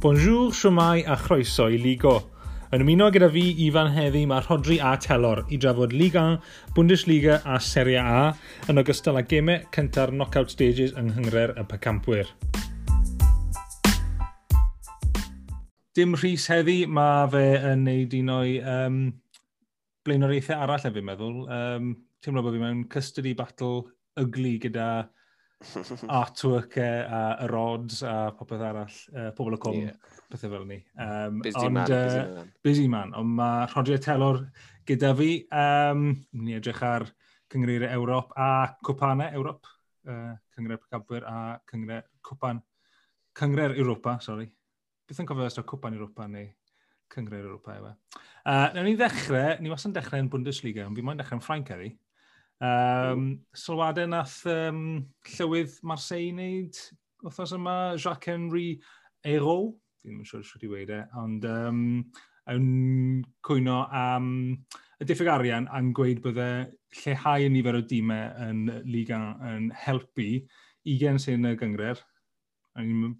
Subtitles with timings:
[0.00, 2.12] Bonjour, siwmai a chroeso i Ligo.
[2.70, 6.22] Yn ymuno gyda fi, Ifan Heddi, mae Rodri a Telor i drafod Liga,
[6.76, 8.20] Bundesliga a Serie A
[8.70, 12.30] yn ogystal â gemau cynta'r knockout stages yng Nghyngre'r y Pacampwyr.
[15.98, 19.02] Dim Rhys Heddi, mae fe yn neud un o'i um,
[20.06, 21.40] blaenoriaethau arall, fi'n meddwl.
[21.50, 21.90] Um,
[22.22, 25.08] teimlo bod fi mewn custody battle ugly gyda
[26.20, 30.18] artwork uh, a y rods a popeth arall, uh, pobl y cwm, yeah.
[30.30, 30.78] pethau fel ni.
[30.94, 32.52] Um, busy ond, man, uh, busy man.
[32.68, 34.44] Busy man, ond mae Rodri Telor
[34.88, 35.32] gyda fi.
[35.50, 36.06] Um,
[36.38, 37.08] ni edrych ar
[37.52, 38.50] cyngreiriau Ewrop a
[38.86, 39.74] cwpanau Ewrop.
[40.08, 42.62] Uh, cyngreir Pacabwyr a cyngreir cwpan.
[43.38, 44.48] Cyngreir Europa, sori.
[45.08, 46.48] Beth yn cofio os cwpan Europa neu
[47.12, 47.94] cyngreir Europa ewa.
[48.44, 51.92] Uh, nawr ni ddechrau, ni wasyn dechrau yn Bundesliga, ond fi moyn dechrau'n Ffrainc heddi.
[52.58, 54.80] Um, sylwadau nath um,
[55.36, 56.78] Llywydd Marseille wneud
[57.22, 58.72] wythnos yma, Jacques-Henri
[59.26, 61.84] Eiro, ddim yn siŵr sure, sure i wedi e, ond um,
[62.50, 62.66] yn
[63.46, 64.28] cwyno am
[64.98, 66.48] y diffyg arian a'n gweud bydde
[67.02, 69.20] lleihau y nifer o dîmau yn liga
[69.52, 70.28] yn helpu
[70.88, 72.00] 20 sy'n y gyngred.
[72.78, 73.14] Ni'n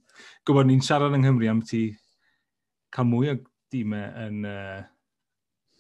[0.47, 1.83] gwybod ni'n siarad yng Nghymru am ti
[2.95, 3.37] cael mwy o
[3.75, 4.83] dîmau yn, uh,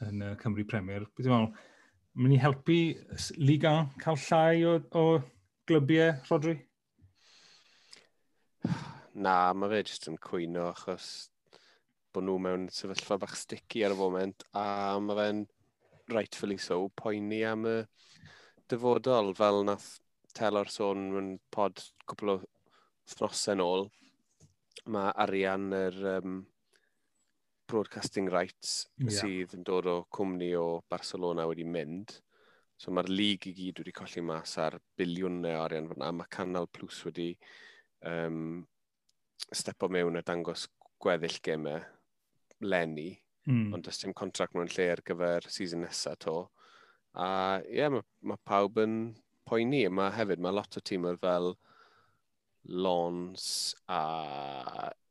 [0.07, 1.07] yn uh, Cymru Premier.
[1.17, 1.75] Beth yw'n meddwl,
[2.19, 2.77] mynd i helpu
[3.39, 5.03] Liga cael llai o, o
[5.71, 6.57] glybiau, Rodri?
[9.15, 11.07] Na, mae fe jyst yn cwyno achos
[12.15, 14.65] bod nhw mewn sefyllfa bach sticky ar y foment a
[15.05, 15.45] mae fe'n
[16.11, 17.77] rightfully so poeni am y
[18.73, 19.89] dyfodol fel nath
[20.35, 22.39] telor sôn mewn pod cwpl o
[23.15, 23.89] thnosau ôl.
[24.91, 26.39] Mae arian yr um,
[27.69, 29.13] broadcasting rights yeah.
[29.13, 32.17] sydd yn dod o cwmni o Barcelona wedi mynd.
[32.79, 36.11] So mae'r lig i gyd wedi colli mas ar biliwnau o arian fyna.
[36.15, 37.33] Mae Canal Plus wedi
[38.07, 38.61] um,
[39.53, 40.69] stepo mewn a dangos
[41.03, 41.81] gweddill gemau
[42.61, 43.13] lenni,
[43.47, 43.73] mm.
[43.75, 46.37] ond does dim contract mewn lle ar gyfer season nesaf to.
[47.19, 47.29] A
[47.65, 48.99] ie, yeah, mae ma pawb yn
[49.49, 49.85] poeni.
[49.91, 51.55] Mae hefyd, mae lot o tîmau fel
[52.69, 54.03] Lons a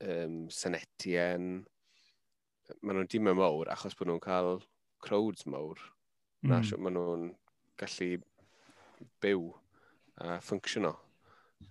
[0.05, 1.65] um, Senetien,
[2.81, 4.61] maen nhw'n dimau mawr achos bod nhw'n cael
[5.03, 5.79] crowds mawr.
[6.43, 6.51] Mm.
[6.51, 6.83] Na, hmm.
[6.83, 7.27] maen nhw'n
[7.79, 8.11] gallu
[9.23, 9.49] byw
[10.23, 10.95] a ffungsiyno.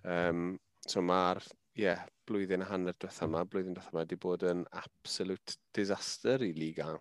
[0.06, 1.42] Um, so mae'r
[1.76, 6.52] yeah, blwyddyn a hanner diwetha yma, blwyddyn diwetha yma, wedi bod yn absolute disaster i
[6.56, 6.94] Liga.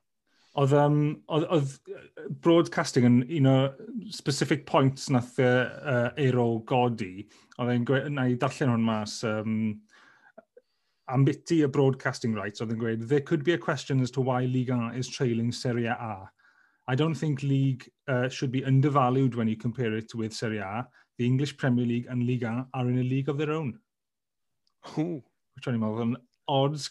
[0.55, 0.99] Oedd, um,
[1.35, 3.55] oedd, oedd broadcasting yn un o
[4.15, 5.49] specific points nath uh,
[5.81, 7.25] uh, Eiro godi,
[7.59, 9.57] oedd e'n gweud, na i darllen hwn mas, um,
[11.07, 14.45] ambiti y broadcasting rights oedd yn gweud, there could be a question as to why
[14.45, 16.29] Ligue 1 is trailing Serie A.
[16.87, 20.87] I don't think League uh, should be undervalued when you compare it with Serie A.
[21.17, 23.79] The English Premier League and Ligue 1 are in a league of their own.
[24.97, 25.23] Ooh.
[25.55, 26.15] Which o'n i'n meddwl yn
[26.51, 26.89] odds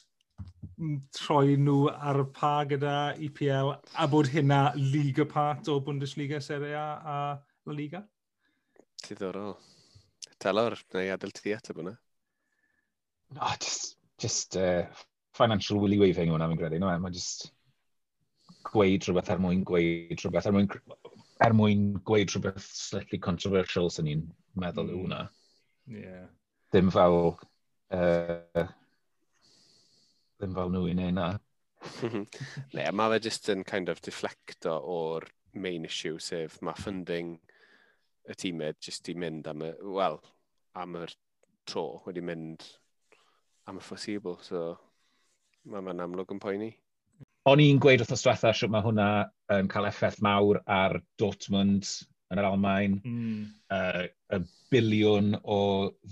[0.80, 2.94] mm, troi nhw ar y pa gyda
[3.26, 7.18] EPL a bod hynna league apart o Bundesliga, Serie A a
[7.68, 8.00] La Liga.
[9.04, 9.58] Diddorol.
[10.40, 11.92] Telor, neu adael ti ateb hwnna?
[13.36, 14.84] No, just just uh,
[15.36, 16.92] financial willy waving hwnna fi'n credu, no?
[17.02, 17.50] Mae just
[18.70, 20.70] gweud rhywbeth er mwyn gweud rhywbeth, er mwyn,
[21.44, 24.24] er mwyn gweud rhywbeth slightly controversial sy'n ni'n
[24.60, 25.04] meddwl yw mm.
[25.04, 25.22] hwnna.
[25.90, 26.26] Yeah.
[26.72, 27.34] Dim fel,
[27.94, 28.68] uh,
[30.40, 31.32] ddim fel nhw i neud na.
[32.76, 37.36] ne, mae fe jyst yn kind of deflecto o'r main issue, sef mae funding
[38.24, 40.22] y tîmed jyst i mynd am y, well,
[40.80, 41.12] am yr
[41.68, 42.64] tro wedi mynd
[43.70, 44.64] am y ffosibl, so
[45.70, 46.70] mae ma'n amlwg yn poeni.
[47.48, 49.08] O'n i'n gweud wrth ystwetha siwt mae hwnna
[49.52, 51.88] yn cael effaith mawr ar Dortmund
[52.32, 53.42] yn yr Almain, mm.
[53.74, 54.40] uh, y
[54.72, 55.58] biliwn o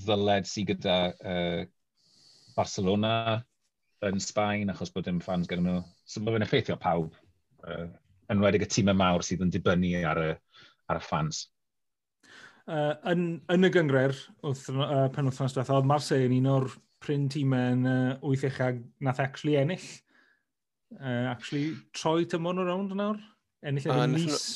[0.04, 1.62] ddyled sydd gyda uh,
[2.56, 3.40] Barcelona
[4.06, 5.80] yn Sbaen achos bod dim fans gyda nhw.
[6.04, 7.16] So mae fe'n effeithio pawb,
[7.64, 7.88] uh,
[8.28, 10.30] yn enwedig y tîmau mawr sydd yn dibynnu ar y,
[10.92, 11.46] ar y fans.
[12.62, 16.68] Uh, yn, yn y gyngred, wrth, uh, penwthnos diwethaf, oedd Marseille yn un o'r
[17.02, 19.86] pryn tîmau yn uh, wyth eich ag nath actually ennill.
[20.98, 23.20] Uh, actually, troi tymon o'r rownd nawr?
[23.66, 24.48] Ennill yn ah, mis?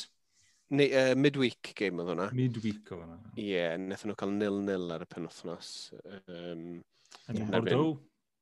[0.77, 2.27] Neu, uh, midweek game oedd hwnna.
[2.35, 3.17] Midweek oedd hwnna.
[3.37, 5.71] Ie, yeah, nethon nhw cael nil-nil ar y penwthnos.
[6.27, 6.81] Um,
[7.31, 7.47] yn.
[7.53, 7.95] Bordeaux.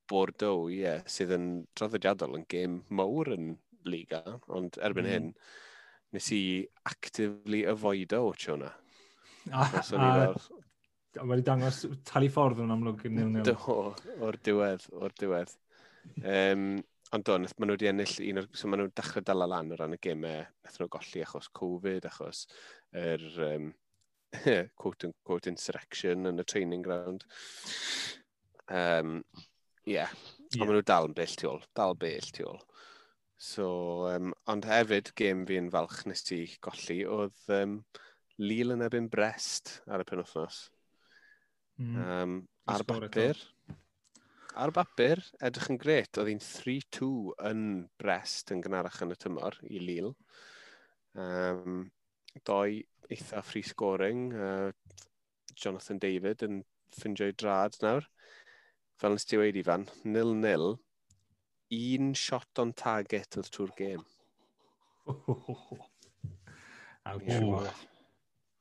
[0.10, 1.48] Bordeaux, ie, yeah, sydd yn
[1.78, 3.56] draddodiadol yn gêm mawr yn
[3.86, 5.13] Liga, ond erbyn mm.
[5.13, 5.31] hyn,
[6.18, 6.42] nes i
[6.90, 8.72] actively avoido o tio hwnna.
[9.54, 10.30] A, a,
[11.21, 13.47] wedi dangos talu ffordd yn amlwg yn nil nil.
[13.47, 13.56] Do,
[14.25, 15.56] o'r diwedd, o'r diwedd.
[16.21, 16.67] Um,
[17.15, 18.51] ond do, maen nhw wedi ennill un o'r...
[18.57, 20.45] So maen nhw'n dechrau dal lan o ran y gemau.
[20.65, 22.45] Nath nhw golli achos Covid, achos
[22.91, 23.25] yr...
[23.50, 23.73] Um,
[24.75, 27.23] quote unquote insurrection yn y training ground.
[28.67, 29.21] Um,
[29.85, 30.12] yeah.
[30.12, 30.59] yeah.
[30.59, 31.63] Ond maen nhw dal yn bell tu ôl.
[31.77, 32.59] Dal bell tu ôl.
[33.45, 33.67] So,
[34.07, 37.79] um, ond hefyd, gêm fi'n falch nes ti golli oedd um,
[38.39, 40.65] Lille yn ebyn Brest ar y penwthnos.
[41.81, 41.95] Mm.
[42.00, 42.36] Um,
[42.72, 43.42] ar bapur.
[44.56, 46.19] Ar bapur, edrych yn gret.
[46.19, 47.10] Oedd hi'n 3-2
[47.50, 47.63] yn
[48.00, 50.13] Brest yn gynharach yn y tymor i Lille.
[51.19, 51.89] Um,
[52.48, 54.30] doi eitha free scoring.
[54.31, 54.72] Uh,
[55.56, 56.62] Jonathan David yn
[56.95, 58.07] ffindio'i drad nawr.
[59.00, 60.77] Fel nes ti wedi fan, nil-nil.
[61.75, 64.06] Un shot on target oedd trwy'r gêm.
[65.06, 65.83] Oh.
[67.06, 67.27] Ouch.
[67.27, 67.92] Yeah.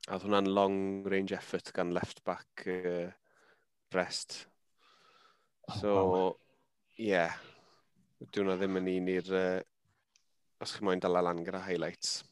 [0.04, 0.78] A oedd hwnna'n long
[1.08, 3.08] range effort gan left back uh,
[3.92, 4.44] Brest.
[5.80, 6.36] So, oh, wow.
[7.00, 7.32] yeah.
[8.32, 9.30] Dwi'n ddim yn un i'r...
[9.32, 9.62] Uh,
[10.62, 12.22] os chi'n moyn dala lan gyda highlights.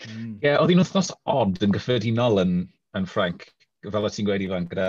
[0.00, 0.04] Hmm.
[0.04, 0.36] Ie, mm.
[0.44, 2.54] yeah, oedd hi'n wythnos odd yn gyffredinol yn,
[2.96, 3.48] yn Ffranc,
[3.86, 4.88] fel o ti'n gweud i fan gyda...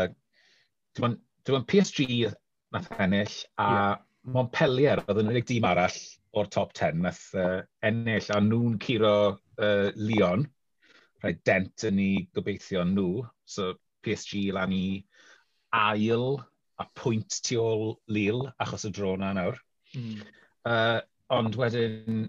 [0.99, 2.27] Dwi'n PSG
[2.75, 4.01] nath ennill, a yeah.
[4.35, 5.95] Montpellier oedd yn unig dîm arall
[6.37, 10.45] o'r top 10 nath uh, ennill, a nhw'n curo uh, Lyon
[11.21, 13.23] rhaid dent yn ei gobeithio nhw.
[13.45, 13.73] So
[14.05, 14.85] PSG lan i
[15.75, 16.41] ail
[16.81, 19.59] a pwynt tu ôl Lille, achos y dro na nawr.
[19.95, 20.21] Mm.
[20.65, 20.99] Uh,
[21.31, 22.25] ond wedyn,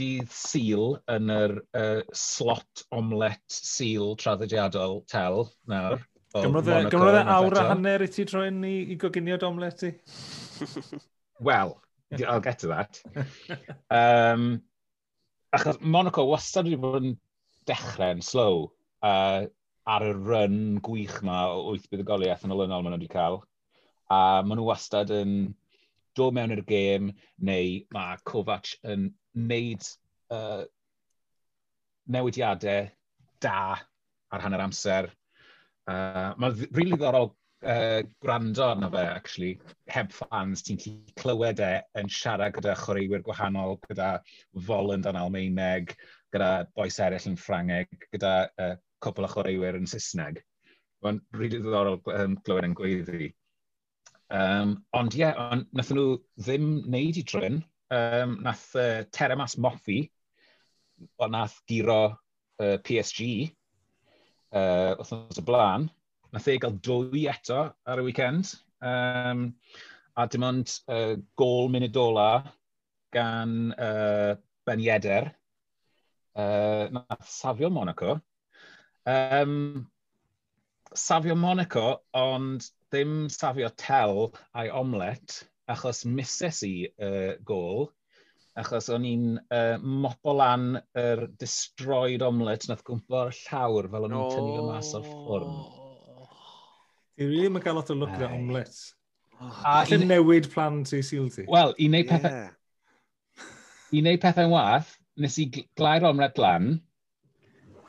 [0.00, 6.00] dydd Sil yn yr uh, slot omlet Sil traddodiadol tel nawr.
[6.30, 9.92] Gymrodd e, e awr a hanner i ti droi'n i, i goginio omlet ti?
[11.46, 11.74] Wel,
[12.20, 13.00] I'll get to that.
[13.90, 14.60] um,
[15.56, 17.16] achos Monaco wastad wedi bod yn
[17.68, 18.68] dechrau'n slow.
[19.02, 19.48] Uh,
[19.90, 23.40] ar y run gwych yma o wyth buddugoliaeth yn olynol maen nhw wedi cael.
[24.12, 25.34] A maen nhw wastad yn
[26.18, 27.10] dod mewn i'r gêm,
[27.48, 29.08] neu mae Kovac yn
[29.38, 29.86] wneud
[30.34, 30.62] uh,
[32.10, 32.90] newidiadau
[33.42, 33.58] da
[34.30, 35.10] ar hanner amser.
[35.90, 39.52] Uh, mae'n rili really ddorol uh, gwrando arno fe, actually,
[39.90, 40.80] heb fans, ti'n
[41.18, 44.12] clywed e yn siarad gyda chwaraewyr gwahanol, gyda
[44.68, 45.96] Voland yn Almeineg,
[46.34, 50.40] gyda boes eraill yn Ffrangeg, gyda uh, cwpl o chwaraewyr yn Saesneg.
[51.04, 53.30] Mae'n rili ddiddorol um, glywed yn gweiddi.
[54.30, 57.62] Um, ond ie, yeah, on, nath nhw ddim wneud i tryn.
[57.90, 60.04] Um, nath uh, Teremas Moffi,
[61.18, 63.50] o nath giro uh, PSG,
[64.54, 65.88] uh, wrthnos y blaen,
[66.30, 68.52] nath ei gael dwy eto ar y weekend.
[68.80, 69.50] Um,
[70.16, 72.30] a dim ond uh, gol munudola
[73.14, 74.36] gan uh,
[74.66, 75.30] Ben Yedder,
[76.36, 78.20] Uh, nath safio Monaco.
[79.06, 79.86] Um,
[80.94, 87.90] safio Monaco, ond ddim safio tel a'i omlet, achos mises i uh, gol,
[88.58, 94.16] achos o'n i'n uh, mopo lan yr er destroyed omlet nath gwmpo'r llawr fel o'n
[94.16, 94.32] i'n oh.
[94.34, 95.60] tynnu o mas o'r ffwrn.
[97.16, 98.80] Ti rili ddim yn cael lot o look at omlet.
[99.40, 101.46] Oh, a i newid plan ti syl ti?
[101.48, 102.50] Wel, i wneud yeah.
[103.90, 105.46] I wneud pethau'n wath, nes i
[105.78, 106.70] glair omlet lan,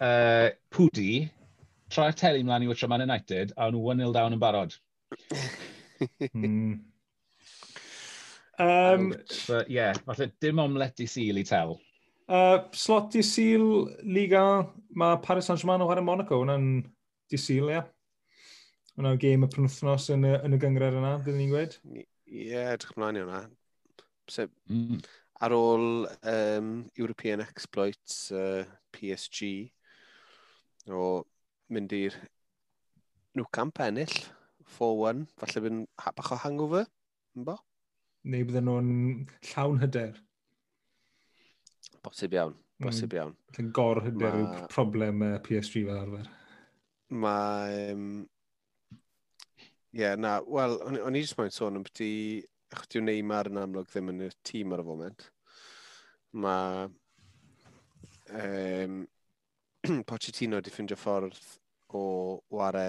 [0.02, 1.12] uh, pwdi,
[1.92, 4.76] troi'r teli mlaen i wytro Man United, a nhw 1-0 down yn barod.
[6.32, 6.74] mm.
[8.66, 9.08] um,
[9.48, 11.78] but, yeah, falle dim omlet i sil i tel.
[12.32, 13.66] Uh, slot i sil
[14.08, 14.44] Liga,
[14.96, 16.70] mae Paris Saint-Germain o Harry Monaco, hwnna'n
[17.32, 17.84] di sil, ia.
[18.96, 21.76] Hwnna'n gêm y penwthnos yn, yn y gyngred yna, byddwn ni'n gweud.
[21.92, 22.06] Ie,
[22.52, 23.42] yeah, edrych ymlaen i hwnna.
[24.32, 25.02] So, mm
[25.42, 28.62] ar ôl um, European Exploits uh,
[28.94, 29.72] PSG
[30.94, 31.24] o
[31.74, 32.18] mynd i'r
[33.38, 34.14] nhw camp ennill
[34.78, 35.80] 4-1, falle bydd
[36.18, 36.86] bach o hangover,
[37.38, 37.58] yn bo?
[38.32, 38.92] Neu bydden nhw'n
[39.52, 40.20] llawn hyder.
[42.06, 43.18] Bosib iawn, bosib mm.
[43.18, 43.34] iawn.
[43.56, 44.68] Felly gor hyder yw Ma...
[44.74, 46.30] problem uh, PSG fel arfer.
[47.24, 47.74] Mae...
[47.82, 48.06] Ie, um...
[49.98, 52.06] yeah, na, wel, o'n i jyst moyn sôn am beth
[52.72, 55.26] Ech diw Neymar yn amlwg ddim yn y tîm ar y foment,
[56.44, 56.86] mae
[58.32, 59.02] um,
[60.08, 61.40] Pochettino di ffindio ffordd
[62.00, 62.04] o
[62.56, 62.86] ware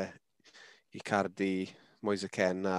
[0.95, 1.67] i cardi
[2.07, 2.79] Moise Ken a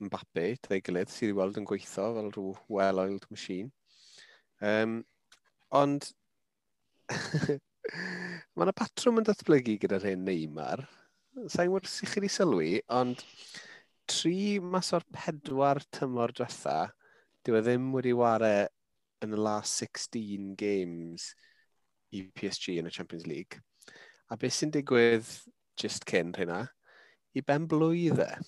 [0.00, 3.68] Mbappe, dau gilydd, sydd i weld yn gweithio fel rhyw well-oiled machine.
[4.64, 5.02] Um,
[5.76, 6.08] ond
[8.56, 10.86] mae yna patrwm yn datblygu gyda'r hyn Neymar.
[11.52, 13.20] Sa'n gwybod sych chi wedi sylwi, ond
[14.10, 16.90] tri mas o'r pedwar tymor diwetha,
[17.46, 18.66] dyw e ddim wedi wario
[19.24, 21.30] yn y last 16 games
[22.16, 23.60] i PSG yn y Champions League.
[24.30, 25.28] A beth sy'n digwydd
[25.80, 26.64] just cyn hynna,
[27.34, 28.46] i ben blwyddau.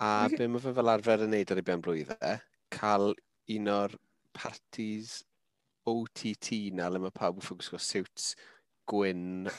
[0.00, 0.38] A okay.
[0.40, 2.38] be mae fe fel arfer yn neud ar ei ben blwyddau,
[2.72, 3.12] cael
[3.56, 3.96] un o'r
[4.36, 5.18] parties
[5.90, 8.32] OTT na le mae pawb wrth gwisgo suits
[8.90, 9.50] gwyn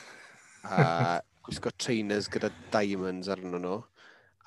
[0.66, 0.78] a
[1.46, 3.78] gwisgo trainers gyda diamonds arno nhw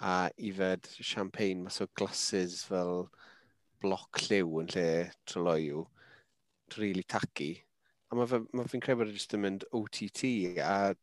[0.02, 3.08] a ifed champagne mas o glasses fel
[3.84, 4.88] bloc lliw yn lle
[5.30, 5.86] tryloiw,
[6.78, 7.54] really tacky.
[8.12, 10.24] A mae fi'n ma credu bod e jyst yn mynd OTT
[10.64, 10.94] a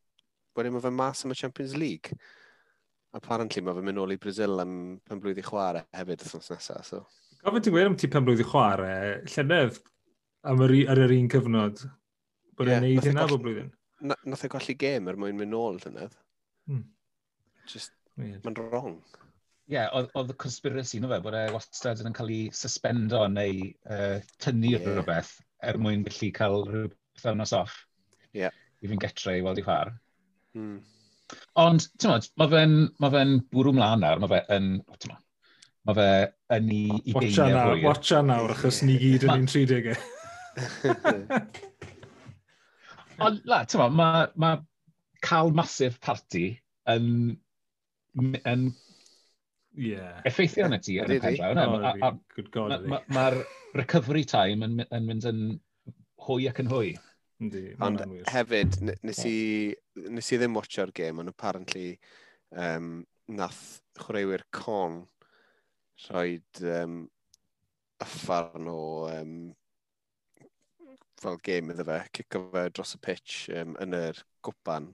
[0.56, 2.16] wedyn mae fe mas am y Champions League.
[3.16, 4.76] Apparently mae fe'n mynd nôl i Brazil am
[5.08, 6.84] pen blwydd i chwarae hefyd y thnos nesaf.
[6.88, 7.04] So.
[7.42, 9.80] Gofyn ti'n gweud am ti pen blwydd i chwarae, llynedd
[10.48, 11.86] am yr, ar yr un cyfnod
[12.58, 13.72] bod e'n neud e hynna bob blwyddyn?
[14.02, 16.16] Nath e golli gêm er mwyn mynd nôl llynedd.
[16.66, 16.86] Hmm.
[17.70, 18.96] Just Mae'n wrong.
[19.70, 23.60] Ie, yeah, oedd y conspiracy, no fe, bod e wastad yn cael ei suspendo neu
[23.86, 24.82] uh, tynnu yeah.
[24.84, 25.30] rhywbeth
[25.64, 27.74] er mwyn gallu cael rhywbeth awnos off.
[28.34, 28.42] Ie.
[28.44, 28.54] Yeah.
[28.82, 29.88] I fi'n getre i weld i chwar.
[30.58, 30.78] Mm.
[31.62, 33.22] Ond, ti'n modd, mae fe'n ma fe
[33.54, 34.66] bwrw mlaen nawr, mae fe yn,
[34.98, 35.24] ti'n modd,
[35.88, 36.08] mae fe
[36.58, 37.80] yn i, i Watcha nawr, fwy.
[37.86, 39.94] watcha nawr, achos ni gyd yn un 30 e.
[43.22, 44.12] Ond, la, ti'n modd, mae
[44.44, 44.50] ma
[45.24, 46.46] cael masif parti
[46.92, 47.06] yn
[48.20, 48.66] yn
[49.78, 50.20] yeah.
[50.28, 52.82] effeithio yna ti yn y pen draw.
[53.12, 53.38] Mae'r
[53.78, 55.40] recovery time yn, yn mynd yn
[56.26, 56.92] hwy ac yn hwy.
[57.82, 59.38] Ond hefyd, nes i,
[60.12, 61.96] nes i ddim watcho'r gêm, ond apparently
[62.54, 63.00] um,
[63.32, 65.02] nath chwaraewyr con
[66.04, 67.02] rhoed um,
[68.02, 69.36] yffarn o um,
[71.22, 74.90] fel gêm iddo fe, cico fe dros y pitch um, yn yr gwpan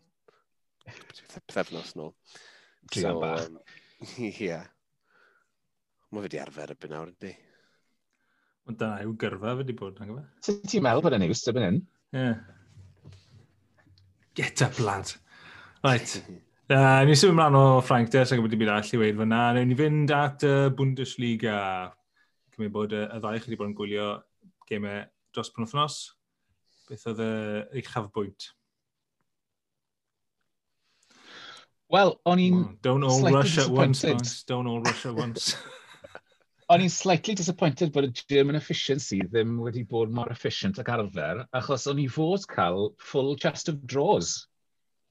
[1.48, 2.08] pethefnos nhw.
[2.08, 2.46] No.
[2.88, 3.48] Druan so, bach.
[4.18, 4.32] Ie.
[4.38, 4.66] Yeah.
[6.08, 7.34] Mae fe di arfer y byn awr ydy.
[8.68, 10.22] Ond da yw gyrfa fe di bod, nag yma.
[10.44, 11.80] Sut ti'n meddwl bod yn iws, dybyn hyn?
[12.16, 12.28] Ie.
[14.38, 15.12] Get up, lad.
[15.84, 16.14] Right.
[16.74, 19.42] uh, ni sy'n ymlaen o Frank Des, ac wedi byd all i weid fyna.
[19.56, 21.58] Newn ni fynd at y uh, Bundesliga.
[22.54, 24.10] Cymru bod uh, y ddau chi wedi bod yn gwylio
[24.70, 25.02] gemau
[25.34, 25.98] dros pan wythnos.
[26.88, 28.52] Beth oedd uh, eich hafbwynt?
[31.88, 32.62] Well, o'n i'n...
[32.82, 34.04] Don't all rush at once,
[34.44, 35.56] Don't all rush at once.
[36.68, 41.46] o'n i'n slightly disappointed bod y German efficiency ddim wedi bod mor efficient ac arfer,
[41.56, 44.34] achos o'n i fod cael full chest of draws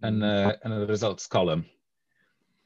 [0.06, 1.66] yn, uh, yn y results column.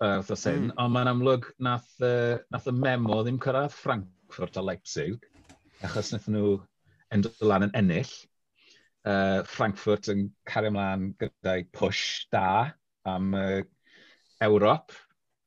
[0.02, 0.74] Uh, wrth mm.
[0.82, 5.24] ond mae'n amlwg nath, uh, nath y memo ddim cyrraedd Frankfurt a Leipzig,
[5.86, 6.54] achos wnaethon nhw
[7.16, 8.16] endodd lan yn ennill.
[9.08, 12.74] Uh, Frankfurt yn cario ymlaen gyda'i push da
[13.08, 13.62] am uh,
[14.42, 14.92] Ewrop,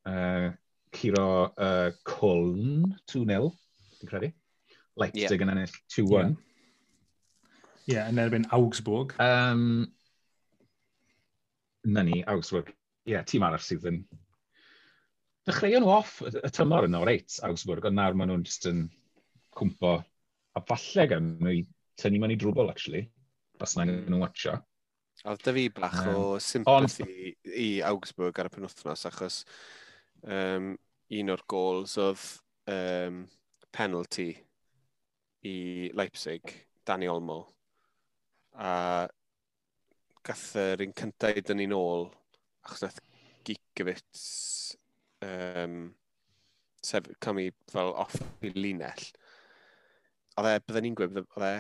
[0.07, 0.51] uh,
[0.95, 3.51] curo uh, Coln 2-0,
[3.99, 4.31] dwi'n credu.
[5.01, 5.43] Leipzig yeah.
[5.43, 6.35] yn ennill 2-1.
[7.85, 8.11] Ie, yeah.
[8.13, 9.17] yn erbyn Augsburg.
[9.23, 9.65] Um,
[11.85, 12.71] na ni, Augsburg.
[13.05, 14.05] Ie, yeah, tîm arall sydd yn...
[15.45, 18.87] Dechreuon nhw off y, tymor yno, reit, Augsburg, ond nawr maen nhw'n just yn
[19.59, 19.99] cwmpo.
[20.55, 21.65] A falle gan nhw i
[22.01, 23.09] tynnu mewn i drwbl, actually,
[23.61, 24.57] bas na'n nhw'n watcho.
[25.25, 27.53] Oedd da fi bach um, o sympathy on...
[27.57, 29.41] i Augsburg ar y penwthnos, achos
[30.29, 30.75] um,
[31.19, 32.25] un o'r gols oedd
[32.69, 33.23] um,
[33.73, 34.31] penalty
[35.49, 35.57] i
[35.97, 36.53] Leipzig,
[36.85, 37.41] Dani Olmo.
[38.61, 39.07] A
[40.25, 42.07] gath yr un cyntaf i dyn ni'n ôl,
[42.65, 43.01] achos nath
[43.45, 44.25] Gigavits
[45.25, 45.89] um,
[46.85, 49.09] sef, cam i fel off i linell.
[50.37, 51.55] Oedd e, byddwn ni'n gweud, oedd e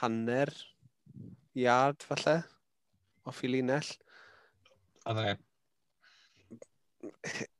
[0.00, 0.52] hanner
[1.58, 2.40] iard falle?
[3.28, 3.90] off i linell.
[5.10, 5.34] Oedd e.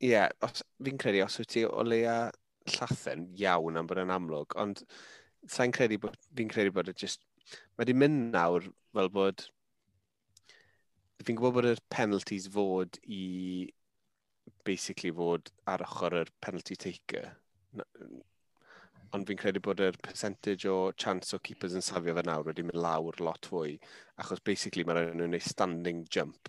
[0.07, 0.23] Ie,
[0.87, 2.17] fi'n credu os wyt ti o leia
[2.77, 4.85] llathen iawn am bod yn amlwg, ond
[5.51, 7.25] sa'n credu bod, fi'n credu bod e y just,
[7.77, 9.47] mae di mynd nawr fel bod,
[11.23, 13.25] fi'n gwybod bod y penalties fod i
[14.67, 17.33] basically fod ar ochr yr penalty taker
[19.17, 22.65] ond fi'n credu bod yr percentage o chance o keepers yn safio fe nawr wedi
[22.65, 23.77] mynd lawr lot fwy,
[24.23, 26.49] achos basically mae'n nhw'n gwneud standing jump,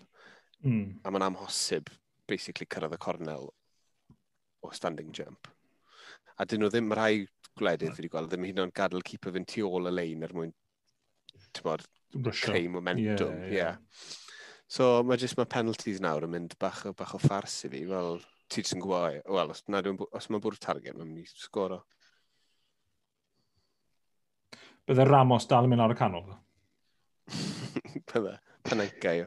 [0.64, 1.04] mm.
[1.04, 1.92] a mae'n amhosib
[2.30, 3.50] basically cyrraedd y cornel
[4.64, 5.50] o standing jump.
[6.40, 7.24] A dyn nhw ddim, mae rhai
[7.60, 10.24] gwledydd fi wedi gweld, ddim hyd yn oed gadael keeper fynd tu ôl y lein
[10.26, 10.54] er mwyn
[11.54, 11.84] ti'n bod,
[12.40, 13.36] creu momentum.
[13.44, 13.58] Yeah, yeah.
[13.58, 14.14] yeah.
[14.74, 18.16] So mae jyst mae penalties nawr yn mynd bach, bach o ffars i fi, fel
[18.48, 19.62] ti jyst yn gwybod, wel, os,
[20.18, 21.82] os mae bwrdd target, mae'n mynd i sgoro
[24.88, 26.30] bydde Ramos dal yn mynd ar y canol.
[28.12, 28.38] bydde,
[28.68, 29.26] penegau.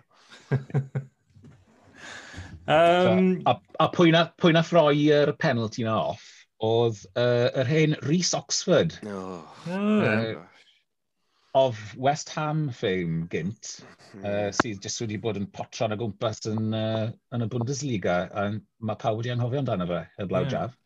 [2.67, 6.33] um, a, a pwy na, pwy na ffroi'r penalty na off?
[6.63, 8.97] oedd uh, yr hen Rhys Oxford.
[9.05, 9.43] No.
[9.69, 10.41] Uh,
[11.57, 13.79] of West Ham fame gynt,
[14.21, 18.49] uh, sydd jyst wedi bod yn potron o gwmpas yn, uh, yn y Bundesliga, a
[18.85, 20.49] mae pawb wedi anghofio amdano fe, y blaw yeah.
[20.49, 20.57] Hmm.
[20.57, 20.77] jaf.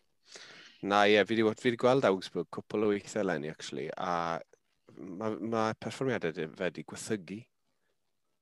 [0.82, 4.40] Na, ie, yeah, fi wedi gweld Augsburg cwpl o weithiau lenni, actually, a
[5.02, 7.42] mae ma perfformiadau fe wedi gwythygu.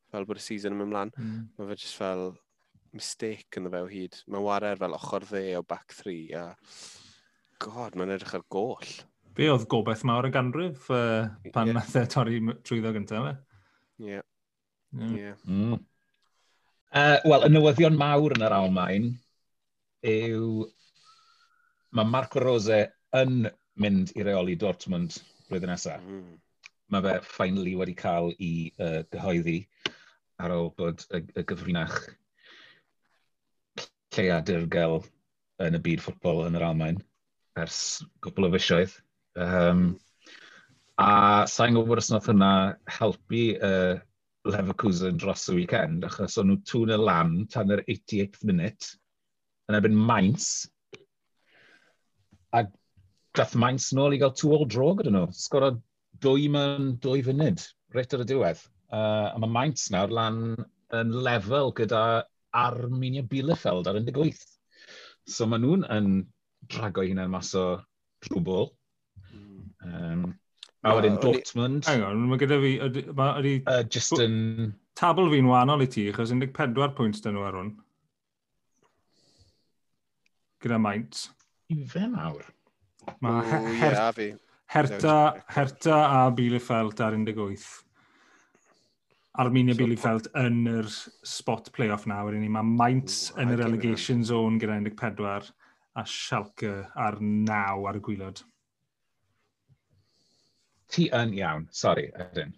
[0.10, 1.12] Fel bod y season yn ymlaen.
[1.18, 1.42] Mm.
[1.58, 2.32] Mae fe jyst fel
[2.96, 4.18] mistake yn y fe o hyd.
[4.28, 6.48] Mae'n warer fel ochr dde o back 3 a
[7.62, 8.96] god, mae'n edrych ar goll.
[9.38, 11.78] Be oedd gobeith mawr y ganrif uh, pan yeah.
[11.78, 13.36] nath e torri trwyddo gyntaf e?
[14.10, 14.22] Ie.
[15.06, 15.34] Ie.
[15.46, 15.78] Hmm.
[17.30, 19.12] Wel, y newyddion mawr yn yr Almain
[20.10, 20.66] yw
[21.94, 22.80] mae Marco Rose
[23.20, 23.44] yn
[23.80, 26.01] mynd i reoli Dortmund blwyddyn nesaf.
[26.06, 26.38] Mm
[26.93, 29.60] mae fe finally wedi cael i uh, gyhoeddi
[30.39, 31.98] ar ôl bod y, y gyfrinach
[34.15, 35.00] lleadur gael
[35.63, 37.00] yn y byd ffwtbol yn yr Almain
[37.60, 37.79] ers
[38.24, 38.93] gwbl o fisioedd.
[39.39, 39.84] Um,
[41.00, 42.53] a sa'n gwybod os wnaeth hynna
[43.00, 44.00] helpu uh,
[44.50, 48.93] Leverkusen dros y weekend, achos o'n nhw tŵn y lan tan yr 88th minute
[49.69, 50.69] yn ebyn Mainz.
[52.55, 52.63] A
[53.38, 55.27] dath Mainz nôl i gael two all draw gyda nhw.
[55.36, 55.74] Sgoro
[56.24, 57.64] dwy mewn dwy funud,
[57.96, 58.62] reit ar y diwedd.
[58.90, 60.42] Uh, a mae Mainz nawr lan
[60.98, 62.26] yn lefel gyda
[62.58, 64.42] Armenia Bielefeld ar 18.
[65.30, 66.12] So maen nhw'n yn
[66.74, 67.66] drago hunain mas o
[68.26, 68.70] drwbl.
[69.86, 70.34] Um,
[70.84, 71.86] a wedyn uh, Dortmund.
[71.88, 72.74] Hang on, mae gyda fi...
[72.88, 74.74] Ydy, ma, ydy, uh, just yn...
[75.00, 77.70] Tabl fi'n wahanol i ti, chos 14 pwynt dyn nhw ar hwn.
[80.60, 81.28] Gyda maint.
[81.72, 82.44] I fe nawr?
[83.24, 83.70] Mae her...
[83.80, 84.34] her, fi.
[84.70, 87.58] Herta, Herta a Bielefeld ar 18.
[89.42, 90.90] Arminia so, Bielefeld yn yr
[91.26, 92.46] spot playoff na, wedyn.
[92.54, 95.50] Mae Mainz yn yr relegation zone gyda 14
[95.98, 98.44] a Schalke ar 9 ar y gwylod.
[100.90, 102.54] Ti yn iawn, sori, Edyn.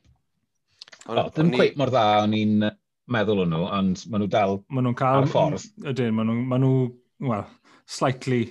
[1.07, 2.67] Oh, ddim cweith mor dda o'n i'n
[3.11, 5.63] meddwl o'n nhw, ond maen nhw dal ma nhw cael, ar ffordd.
[5.93, 6.75] Ydyn, maen nhw, ma nhw
[7.23, 7.47] well,
[7.87, 8.49] slightly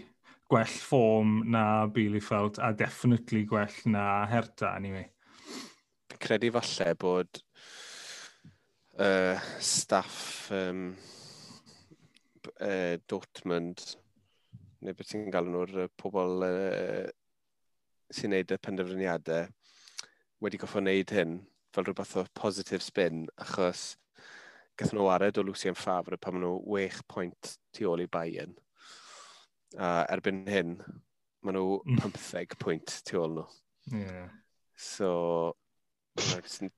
[0.50, 5.07] gwell ffom na Bielefeld a definitely gwell na Herta, anyway.
[6.11, 7.38] Fi'n credu falle bod
[8.99, 10.88] uh, staff um,
[12.59, 13.85] uh, Dortmund,
[14.83, 17.07] neu beth ti'n galw nhw'r pobl uh,
[18.11, 19.46] sy'n neud y penderfyniadau,
[20.42, 21.38] wedi goffo wneud hyn
[21.70, 23.92] fel rhywbeth o positive spin, achos
[24.74, 28.59] gath nhw wared o Lucien Favre pan maen nhw wech pwynt tu ôl i Bayern.
[29.78, 30.76] A erbyn hyn,
[31.46, 32.00] maen nhw mm.
[32.02, 33.46] 15 pwynt tu ôl nhw.
[33.94, 34.30] Yeah.
[34.80, 35.11] So,
[36.18, 36.70] ie,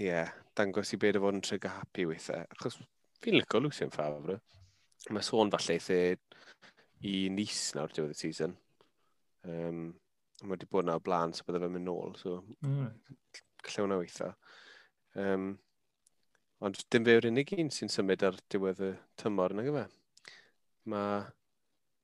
[0.00, 2.46] yeah, dangos i beth o fod yn tryg happy weithiau.
[2.56, 2.78] Achos
[3.22, 4.40] fi'n lyco Lucien Favre.
[5.10, 5.98] Mae sôn falle eitha
[7.06, 8.54] i nis nawr diwedd y season.
[9.48, 9.90] Um,
[10.42, 12.16] mae wedi bod na o blaen, so bydde fe'n mynd nôl.
[12.18, 12.88] So, mm.
[13.62, 14.32] Gallai hwnna weithio.
[15.22, 15.52] Um,
[16.62, 19.86] ond dim fe yw'r unig un sy'n symud ar diwedd y tymor yna gyfe.
[20.90, 21.22] Mae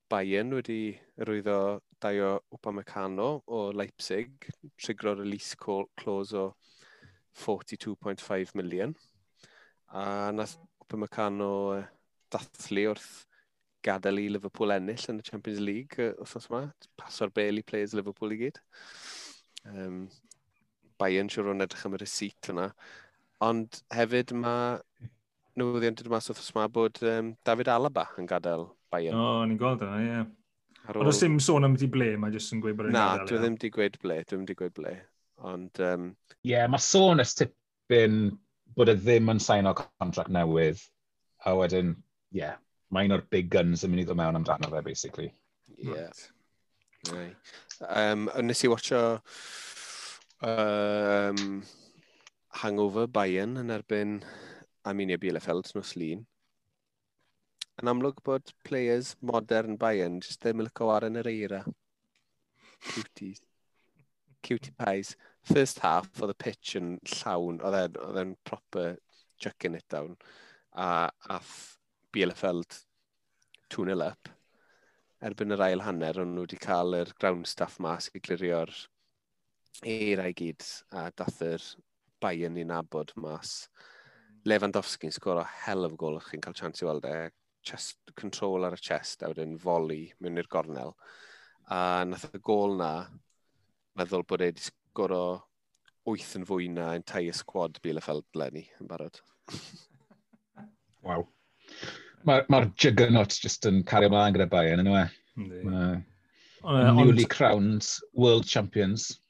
[0.09, 4.47] Bayern wedi rwyddo Daio Upamecano o Leipzig,
[4.81, 6.55] trigro'r release clause o
[7.37, 8.95] 42.5 million.
[9.93, 11.83] A nath Upamecano e,
[12.33, 13.27] dathlu wrth
[13.85, 16.63] gadael i Liverpool ennill yn y Champions League e, wrthnos yma.
[16.97, 18.63] Paso'r bel i players Liverpool i gyd.
[19.69, 20.07] Um,
[20.99, 22.71] Bayern siwr o'n edrych am y receipt yna.
[23.45, 24.81] Ond hefyd mae
[25.61, 29.17] newyddion dydw mas wrthnos yma bod um, David Alaba yn gadael Bayern.
[29.19, 30.11] O, oh, ni'n gweld yna, ie.
[30.11, 30.27] Yeah.
[30.95, 33.41] Ond os dim sôn am di ble, mae jyst yn gweud bod yn Na, dwi
[33.43, 34.95] ddim di gweud ble, dwi ddim di gweud ble.
[35.45, 35.81] Ond...
[35.83, 36.07] Ie, um...
[36.49, 38.23] yeah, mae sôn ys tipyn
[38.79, 40.81] bod e ddim yn sain o contract newydd.
[41.45, 41.93] A wedyn,
[42.33, 42.57] ie, yeah,
[42.95, 45.29] mae un o'r big guns yn mynd i ddod mewn amdano fe, basically.
[45.77, 45.93] Ie.
[45.93, 46.25] Yeah.
[47.13, 47.37] Right.
[47.85, 49.03] Um, nes i watcho
[50.43, 51.63] um,
[52.63, 54.19] Hangover Bayern yn erbyn
[54.89, 56.25] Aminia Bielefeld nos lun.
[57.79, 61.61] Yn amlwg bod players modern Bayern jyst ddim yn lyco ar yn yr eira.
[62.89, 63.45] Cuties.
[64.43, 65.13] Cutie pies.
[65.47, 68.99] First half, oedd y pitch yn llawn, oedd e'n proper
[69.39, 70.17] chucking it down.
[70.75, 71.55] A ath
[72.15, 72.81] Bielefeld
[73.71, 74.35] 2-0 up.
[75.23, 78.75] Erbyn yr ail hanner, ond nhw wedi cael yr ground staff mas i glirio'r
[79.87, 81.73] eira i gyd a dath yr
[82.23, 83.69] Bayern i nabod mas.
[83.69, 84.47] Hmm.
[84.51, 87.19] Lewandowski'n sgoro hell of gol, chi'n cael chance i weld e
[87.69, 90.95] chest, control ar y chest a wedyn foli mewn i'r gornel.
[91.75, 92.93] A nath y gol na,
[93.99, 95.23] meddwl bod e wedi sgoro
[96.09, 99.21] wyth yn fwy na yn tai y squad Bielefeld lenni yn barod.
[101.07, 101.27] Waw.
[102.29, 105.07] Mae'r ma, juggernaut just yn cario mlaen gyda Bayern yn yw e.
[105.39, 109.21] e newly crowned world champions.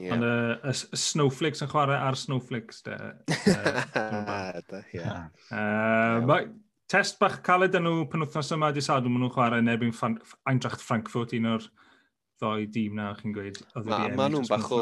[0.00, 0.16] Yeah.
[0.16, 0.32] Ond e,
[0.64, 2.96] y, y snowflakes yn chwarae ar snowflakes, de.
[3.52, 5.28] Uh, yeah.
[5.52, 6.40] uh,
[6.90, 9.92] Test bach caled yn nhw penwthnos yma di sadw, maen nhw'n chwarae yn erbyn
[10.50, 11.66] Eintracht Frankfurt, un o'r
[12.42, 13.60] ddoi dîm na, chi'n gweud.
[13.86, 14.80] Ma, maen nhw'n bach o,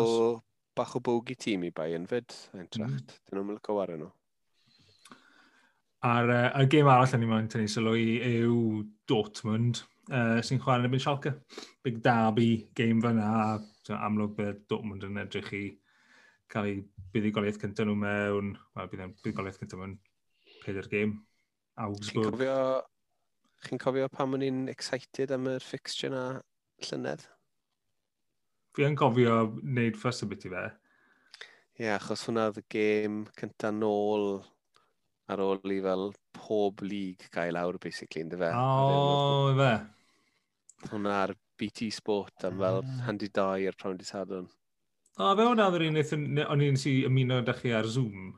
[0.79, 3.13] bach o bogi tîm i Bayern fyd, Eintracht.
[3.13, 3.21] Mm.
[3.29, 4.09] Dyn nhw'n mynd o wario nhw.
[6.09, 8.57] A'r uh, gêm arall yn ni i'n tynnu sylw i yw
[9.11, 11.37] Dortmund, uh, sy'n chwarae yn ebyn Schalke.
[11.85, 15.65] Big derby, game fyna, a amlwg bydd Dortmund yn edrych i
[16.49, 19.99] cael ei buddigoliaeth cyntaf nhw mewn, wel, bydd buddigoliaeth cyntaf mewn
[20.65, 21.19] peder gêm,
[21.85, 22.25] Augsburg.
[22.25, 22.59] Chi'n cofio,
[23.65, 26.25] chi cofio pam o'n i'n excited am yr fixture na
[26.89, 27.25] llynedd?
[28.77, 30.67] Fi yn cofio wneud ffys y bit i fe.
[31.79, 34.41] Ie, yeah, achos hwnna oedd y gêm cyntaf nôl
[35.31, 38.51] ar ôl i fel pob lig gael lawr, basically, ynddo fe.
[38.57, 39.73] O, oh, fe.
[40.89, 43.03] Hwnna'r BT Sport am fel mm.
[43.07, 44.49] handi dau ar prawn di sadwn.
[45.19, 48.33] O, fe hwnna oedd yr un o'n i'n si ymuno â chi ar Zoom.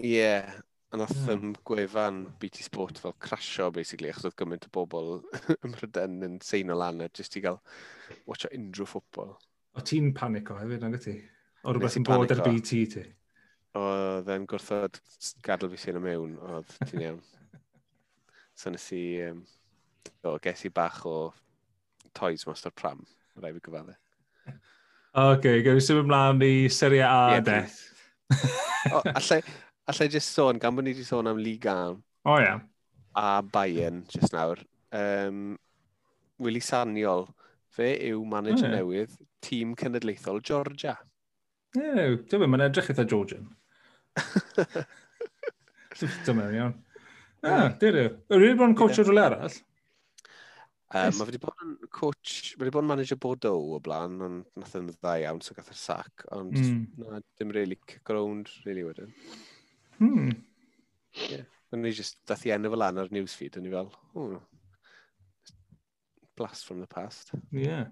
[0.00, 0.56] Ie, yeah,
[0.94, 1.34] A nath yeah.
[1.34, 5.16] um, gwefan BT Sport fel crasio, basically, achos oedd gymaint o bobl
[5.56, 7.58] ym Mhryden yn o lan jyst i gael
[8.30, 9.34] watcha unrhyw ffwbol.
[9.76, 11.16] O ti'n panico hefyd, nag ti?
[11.66, 13.02] O rhywbeth yn bod ar BT ti?
[13.76, 15.02] Oedd e'n gwrthod
[15.44, 17.20] gadael fi sy'n y mewn, oedd ti'n iawn.
[18.58, 19.42] so nes i, um,
[20.22, 21.18] o, ges i bach o
[22.16, 23.02] Toys mas o'r Pram,
[23.42, 23.98] rai fi gyfalu.
[24.46, 27.60] Oce, okay, gawr i symud ymlaen i Serie A, yeah, de.
[28.94, 29.42] o, allai,
[29.90, 31.76] allai jyst sôn, gan bod ni wedi sôn am Liga
[32.26, 32.46] O oh, ia.
[32.46, 32.60] Yeah.
[33.16, 34.58] A Bayern, jyst nawr.
[34.92, 35.58] Um,
[36.42, 37.28] Willy Saniol,
[37.72, 38.80] fe yw manager oh, yeah.
[38.80, 39.14] newydd
[39.46, 40.96] tîm cenedlaethol Georgia.
[41.76, 43.46] Ew, dwi'n mynd, e, mae'n edrych eitha Georgian.
[45.96, 46.76] Dwi'n e, mynd, iawn.
[47.46, 48.06] Ah, dwi.
[48.32, 49.58] Yr un bod yn coach rhywle arall?
[50.96, 51.12] Um.
[51.18, 54.74] Mae wedi bod yn coach, mae wedi bod yn manager Bordeaux o blaen, ond nath
[54.74, 56.80] e yn dda iawn, so gath yr sac, ond mm.
[57.02, 59.14] na, dim really kick around, really wedyn.
[59.98, 60.30] Hmm.
[61.28, 61.46] Yeah.
[61.72, 64.36] Ond ni just, dath i enw fel lan ar newsfeed, yn ni fel, oh,
[66.38, 67.32] blast from the past.
[67.50, 67.88] Yeah.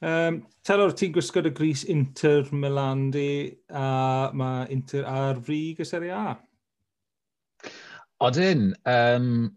[0.00, 5.88] Um, Teror, ti'n gwisgo y gris Inter Milan di, a mae Inter ar frig y
[5.88, 6.38] Serie A.
[8.24, 9.50] Odyn, um,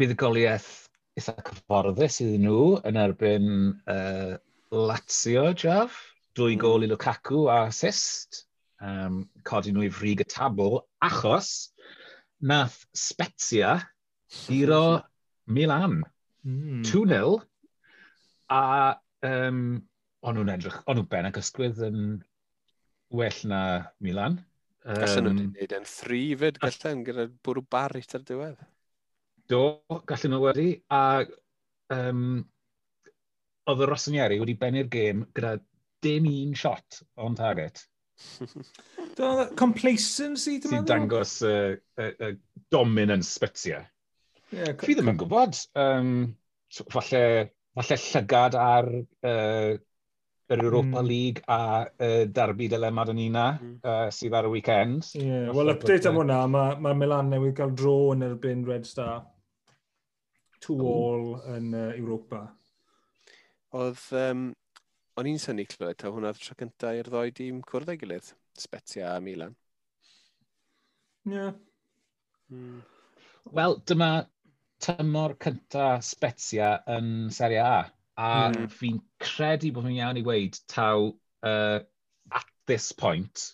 [0.00, 0.72] buddugoliaeth
[1.18, 3.52] eitha cyfforddus iddyn nhw yn erbyn
[3.90, 4.34] uh,
[4.74, 6.00] Lazio, Jaf.
[6.34, 6.62] Dwy hmm.
[6.64, 8.46] gol i Lukaku a assist
[8.80, 11.50] um, codi nhw i frig y tabl, achos
[12.44, 13.78] nath Spezia
[14.46, 15.02] giro
[15.46, 16.02] Milan.
[16.44, 16.82] Mm.
[16.84, 17.38] 2-0,
[18.52, 18.62] a
[19.24, 19.60] um,
[20.24, 22.00] o'n nhw'n edrych, o'n nhw'n ben ac ysgwydd yn
[23.14, 23.62] well na
[24.04, 24.40] Milan.
[24.84, 28.58] Um, gallen nhw'n gwneud yn thri fyd, gallen, gyda bwrw bari ar diwedd.
[29.48, 29.62] Do,
[30.08, 31.24] gallen nhw wedi, a
[31.94, 32.42] um,
[33.70, 35.56] oedd y Rossinieri wedi bennu'r gêm gyda
[36.04, 37.86] dim un shot on target.
[39.18, 40.84] Do, complacency, dwi'n meddwl?
[40.84, 42.36] Sy'n dangos y uh, uh, uh,
[42.72, 43.82] dominance sbytia.
[44.54, 45.58] Yeah, Fi ddim yn gwybod.
[45.78, 46.14] Um,
[46.94, 47.24] falle,
[47.74, 49.74] falle llygad ar uh,
[50.54, 51.06] yr Europa mm.
[51.08, 53.76] League a uh, derby dilemma dyn ni na, mm.
[53.82, 55.06] uh, sydd ar y weekend.
[55.16, 55.48] Yeah.
[55.56, 59.22] Wel, update am hwnna, mae ma Milan newydd cael dro yn erbyn Red Star.
[60.64, 61.08] Two all oh.
[61.14, 62.44] all yn uh, Europa.
[63.74, 64.50] Oedd um,
[65.20, 69.12] o'n i'n syni clywed, ta hwnna'r tro cyntaf i'r ddoi dîm cwrdd ei gilydd, Sbetia
[69.14, 69.54] a Milan.
[71.28, 71.34] Ie.
[71.36, 71.52] Yeah.
[72.52, 72.80] Mm.
[73.54, 74.10] Wel, dyma
[74.84, 77.76] tymor cynta Sbetia yn Serie A,
[78.18, 78.70] a mm.
[78.74, 81.10] fi'n credu bod fi'n iawn i weid taw
[81.46, 81.78] uh,
[82.34, 83.46] at this point,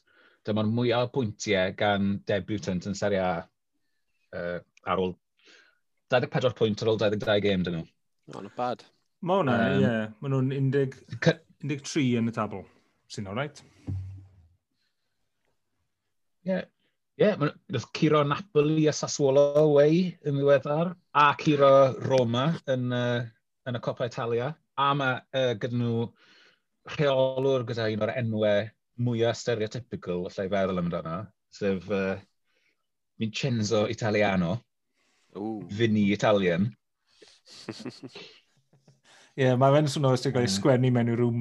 [0.49, 3.35] dyma'r mwyaf pwyntiau gan debutant yn Serie A
[4.37, 5.15] uh, ar ôl
[6.11, 7.87] 24 pwynt ar ôl 22 game dyn nhw.
[8.35, 8.83] Oh, not bad.
[9.27, 9.77] Mae hwnna, ie.
[9.77, 10.13] Um, yeah.
[10.23, 10.53] Mae nhw'n
[11.61, 12.63] 13 yn y tabl.
[13.11, 13.61] Sy'n o'r rhaid?
[16.47, 16.53] Ie.
[16.53, 16.69] Yeah.
[17.21, 23.27] Ie, yeah, nath curo Napoli a Sassuolo away yn ddiweddar, a curo Roma yn, uh,
[23.69, 24.47] yn y Copa Italia,
[24.81, 26.07] a mae uh, gyda nhw
[26.95, 28.65] rheolwr gyda un o'r enwau
[29.05, 31.19] mwyaf stereotypical, allai feddwl amdano,
[31.53, 32.17] sef uh,
[33.21, 34.55] Vincenzo Italiano,
[35.37, 35.61] Ooh.
[35.69, 36.71] Vinny Italian.
[39.41, 40.53] Ie, yeah, mae fe'n swno os ti'n gael mm.
[40.53, 41.37] sgwennu mewn i rhyw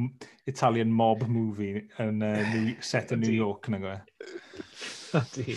[0.48, 3.92] Italian mob movie yn uh, New, set yn New York, nag o.
[3.92, 4.22] E?
[5.20, 5.56] Ydy.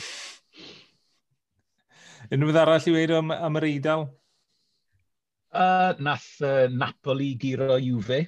[2.34, 4.02] Unrhyw arall i weid am, am yr eidl?
[5.54, 8.20] Uh, nath uh, Napoli giro Juve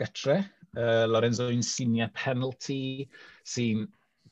[0.00, 0.38] gytre.
[0.72, 3.04] Uh, Lorenzo Insigne penalty
[3.44, 3.84] sy'n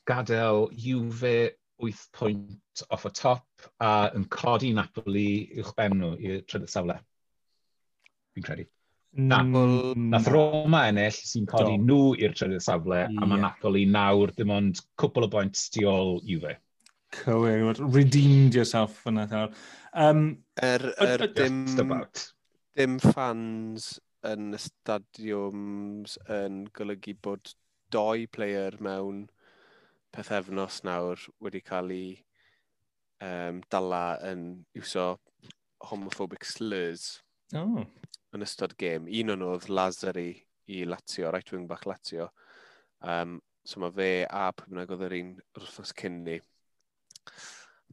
[0.09, 1.37] gadael Juve
[1.77, 5.31] 8 pwynt off y top a yn codi Napoli
[5.61, 7.03] uwchben nhw i'r trydydd safle.
[8.33, 8.71] Fi'n credu.
[9.13, 9.95] Napoli...
[9.95, 10.09] Mm.
[10.13, 11.85] Nath Roma ennill sy'n codi Do.
[11.87, 13.23] nhw i'r trydydd safle, yeah.
[13.23, 16.57] a mae Napoli nawr dim ond cwpl o boint tu ôl i fe.
[17.21, 19.57] Cywir, redeemed yourself yna thawr.
[19.99, 21.65] Um, er, er, dim,
[22.79, 23.97] dim fans
[24.31, 27.51] yn y stadiwms yn golygu bod
[27.91, 29.25] doi player mewn
[30.15, 32.13] pethefnos nawr wedi cael ei
[33.27, 34.45] um, dala yn
[34.79, 35.17] iwso
[35.91, 37.25] homophobic slurs.
[37.57, 37.83] Oh
[38.37, 39.09] yn ystod gêm.
[39.21, 40.31] Un o'n oedd Lazari
[40.71, 42.31] i Lazio, right wing bach Lazio.
[43.01, 46.39] Um, so mae fe a pwy bynnag oedd yr un wrthnos cyn ni.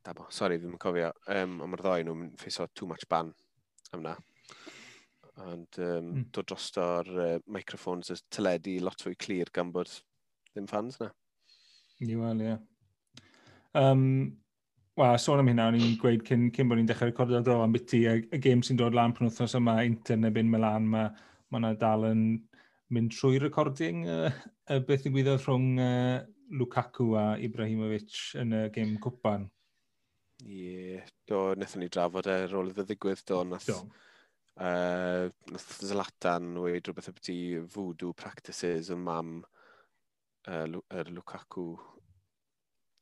[0.05, 1.11] Dabo, sori, ddim yn cofio.
[1.33, 3.33] Um, ond mae'r ddoi nhw'n ffeiso too much ban
[3.95, 4.15] am na.
[5.47, 6.25] Ond um, mm.
[6.33, 9.91] dod dros o'r uh, microphones y teledu lot fwy clir gan bod
[10.53, 11.11] ddim fans na.
[12.01, 12.53] Ni wel, ie.
[12.53, 12.63] Yeah.
[13.77, 14.37] Um,
[14.97, 17.73] Wel, sôn am hynna, o'n i'n gweud cyn, cyn bod ni'n dechrau recordio dro am
[17.75, 21.11] biti, y, y gêm sy'n dod lan pan wythnos yma, Inter neu Byn Milan, mae
[21.53, 22.23] ma yna dal yn
[22.95, 26.15] mynd trwy recording uh, uh, beth i gwyddoedd rhwng uh,
[26.57, 29.45] Lukaku a Ibrahimovic yn y gêm cwpan.
[30.47, 30.63] Ie,
[30.95, 33.77] yeah, do, wnaethon ni drafod e ar ôl iddo ddigwydd, do, nath, do.
[34.57, 37.37] Uh, nath Zlatan wedi rhywbeth o beth i
[37.75, 39.37] voodoo practices yn mam
[40.49, 40.65] uh,
[41.13, 41.67] Lukaku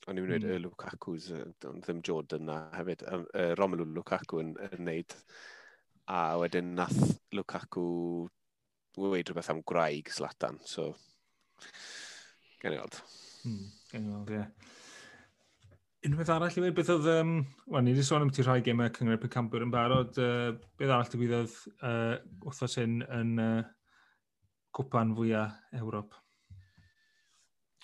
[0.05, 0.51] O'n i'n gwneud mm.
[0.51, 0.63] y hmm.
[0.67, 1.31] Lukaku's,
[1.65, 3.01] ddim Jordan na hefyd.
[3.09, 5.15] Uh, Romelu Lukaku yn, yn neud.
[6.13, 6.99] A wedyn nath
[7.33, 7.85] Lukaku
[9.01, 10.91] wedi rhywbeth am graig slatan, so
[12.61, 12.99] gen i weld.
[13.47, 14.43] Mm, gen i weld, ie.
[14.43, 14.73] Yeah.
[16.05, 17.31] Unwaith arall i ddweud, beth oedd, um,
[17.65, 21.09] wel, ni wedi sôn am ti rhai gemau cyngor Pencambr yn barod, uh, beth arall
[21.09, 23.63] ti digwyddodd uh, wrthos hyn yn uh,
[24.77, 26.13] cwpan fwyaf Ewrop?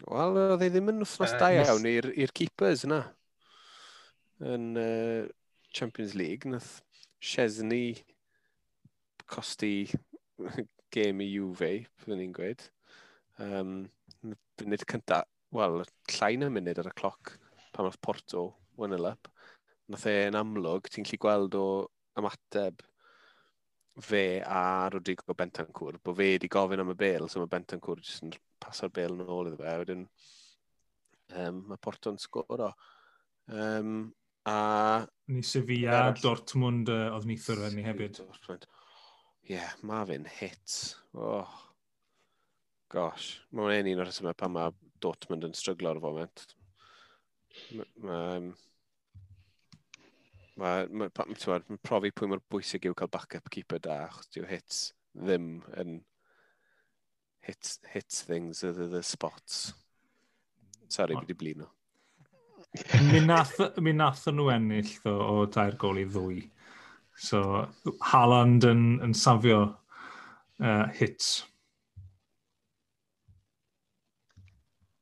[0.10, 3.02] Wel, oedd ei ddim yn wythnos uh, da iawn i'r keepers yna.
[4.42, 5.28] Yn uh,
[5.70, 6.80] Champions League, nath
[7.22, 8.00] Chesney
[9.30, 9.86] costi
[10.96, 12.66] gêm i Juve, byddwn ni'n gweud.
[13.42, 13.76] Um,
[14.22, 15.22] munud cynta,
[15.56, 15.84] wel,
[16.16, 17.36] llai na munud ar y cloc
[17.72, 18.48] pan oedd Porto
[18.82, 19.30] one up.
[19.92, 21.68] Nath e'n amlwg, ti'n lli gweld o
[22.20, 22.82] ymateb
[24.02, 28.26] fe a Rodrigo Bentancur, bod fe wedi gofyn am y bel, so mae Bentancur jyst
[28.26, 30.06] yn paso'r bel yn ôl iddo fe, wedyn
[31.42, 32.72] um, mae Porto'n sgoro.
[33.52, 34.12] Um,
[34.50, 34.58] a...
[35.32, 38.22] Ni Sevilla, er, Dortmund, uh, oedd nithwr fe ni hefyd.
[38.22, 40.80] Ie, yeah, mae fe'n hit.
[41.18, 41.60] Oh.
[42.92, 46.50] Gosh, mae'n un o'r rhesymau pan mae Dortmund yn stryglo ar y foment.
[47.78, 48.52] Mae...
[50.60, 54.90] Mae ma, ma, profi pwy mor bwysig yw cael backup keeper da, achos diw hits
[55.16, 56.00] ddim yn
[57.42, 59.74] hits, hits things are the spots.
[60.88, 61.70] Sorry, byd i blino.
[63.12, 66.42] mi nath, mi nath nhw ennill ddo, o dair gol i ddwy.
[67.22, 67.42] So,
[68.12, 71.42] Haaland yn, yn safio uh, hits.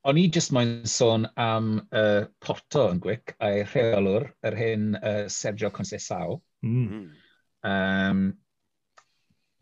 [0.10, 5.26] O'n i jyst moyn sôn am uh, Porto yn gwic, a'i rheolwr, yr hyn uh,
[5.30, 6.40] Sergio Concesao.
[6.66, 7.10] Mm.
[7.68, 8.24] Um,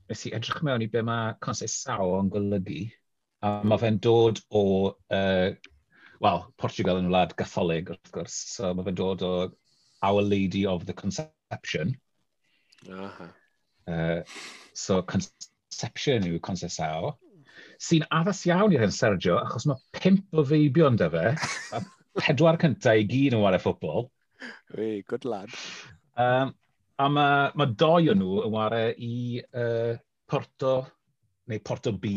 [0.09, 2.85] nes i edrych mewn i be mae concept Sao yn golygu.
[3.45, 4.63] A mae fe'n dod o,
[5.13, 5.49] uh,
[6.23, 9.33] wel, Portugal yn wlad gatholig wrth gwrs, so mae fe'n dod o
[10.07, 11.95] Our Lady of the Conception.
[12.87, 13.29] Uh -huh.
[13.91, 14.21] uh,
[14.73, 17.17] so Conception yw concept Sao.
[17.81, 21.25] Sy'n addas iawn i'r hyn, Sergio, achos mae pimp o feibion yn fe,
[21.73, 21.81] a
[22.21, 24.07] pedwar cyntaf i gyd yn wario ffwbl.
[24.73, 25.53] Hey, good lad.
[26.17, 26.53] Um,
[26.97, 29.15] A mae, mae doi o nhw yn wario i
[29.61, 29.93] uh,
[30.27, 30.73] Porto,
[31.51, 32.13] neu Porto B.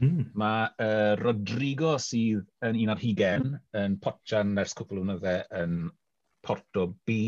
[0.00, 0.28] Mm.
[0.40, 5.80] Mae uh, Rodrigo sydd yn un ar hugen, yn potjan ers cwpl o wnyddau yn
[6.46, 7.18] Porto B.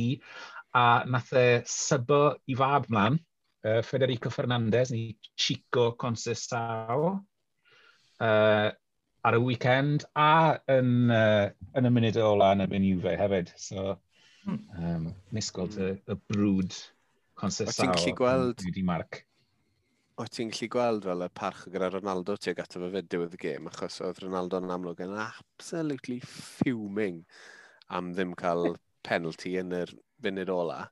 [0.78, 3.18] A nath e sybo i fab mlaen,
[3.66, 7.16] uh, Federico Fernandez, neu Chico Concesao.
[8.22, 8.70] Uh,
[9.22, 13.52] ar y weekend a yn, uh, yn y munud ola yn y byn Juve hefyd.
[13.58, 13.98] So,
[14.48, 16.14] Um, nes gweld y, hmm.
[16.14, 16.78] y brwd
[17.38, 18.64] consesau o ti'n gweld...
[18.74, 19.22] Di Mark.
[20.20, 23.40] O ti'n gallu gweld fel y parch gyda Ronaldo tuag ato fe fyd diwedd y
[23.42, 27.22] gêm, achos oedd Ronaldo yn amlwg yn absolutely fuming
[27.92, 28.74] am ddim cael
[29.06, 30.84] penalty yn yr funud ola.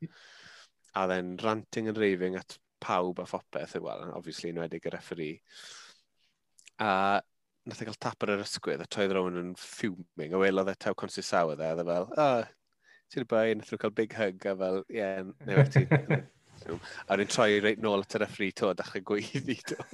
[0.99, 5.37] A then ranting and raving at pawb a phopeth, well, obviously enwedig y referee.
[6.81, 7.21] A
[7.69, 10.79] nath e gael tap ar yr ysgwydd, a toedd rhywun yn fuming, a welodd e
[10.81, 12.49] taw consi sawa dde, a dde fel, oh,
[13.11, 15.83] ti'n bai, nath nhw cael big hug a fel, ie, yeah, neu ti.
[17.09, 19.77] a rwy'n troi reit nôl at y referee to, a dachrau gweiddi to.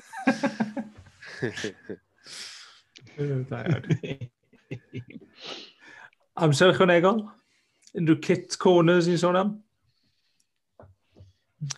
[6.37, 7.20] Amser ychwanegol?
[7.96, 9.50] Unrhyw kit corners i'n sôn am?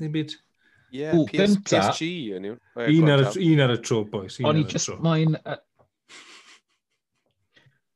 [0.01, 0.31] Neu byd?
[0.35, 0.45] Ie,
[0.89, 2.07] Yeah, Ooh, PS, PSG
[2.39, 2.55] yn yw.
[2.73, 3.11] Oh, un
[3.61, 4.39] ar y tro, boys.
[4.41, 5.37] O'n i just mae'n...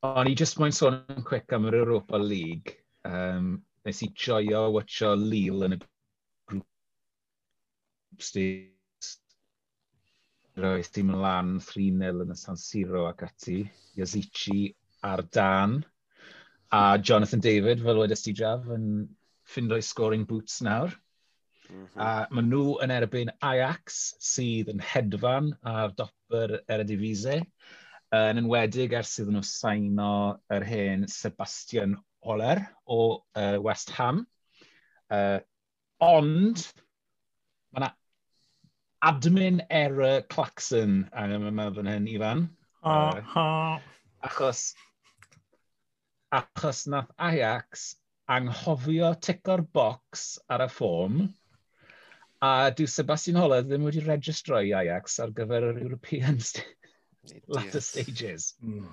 [0.05, 4.69] O'n i just mae'n sôn yn quick am yr Europa League Um, nes i joio
[4.77, 5.79] watcho Lille yn y
[6.53, 6.67] grŵp
[8.23, 8.69] stes.
[10.63, 13.63] Roes dim lan 3-0 yn y San Siro ac ati.
[13.99, 15.81] Yazici ar dan.
[16.73, 18.87] A Jonathan David, fel wedi sti draf, yn
[19.49, 20.95] ffindo i scoring boots nawr.
[21.69, 22.01] Mm -hmm.
[22.05, 27.43] A maen nhw yn erbyn Ajax sydd yn hedfan ar dopper Eredivisie.
[28.13, 30.15] Yn enwedig ers iddyn nhw saino
[30.53, 34.27] yr hen Sebastian Oler o uh, West Ham.
[35.11, 35.41] Uh,
[36.03, 36.63] ond,
[37.73, 37.91] mae yna
[39.03, 42.47] admin error Claxon angen yma fan hyn, Ifan.
[42.83, 43.79] Uh, uh,
[44.27, 44.73] achos,
[46.35, 47.93] achos nath Ajax
[48.31, 51.25] anghofio tico'r box ar y ffôn,
[52.43, 56.41] a dyw Sebastian Holler ddim wedi registroi Ajax ar gyfer yr European
[57.49, 58.55] latter stages.
[58.63, 58.89] Mm.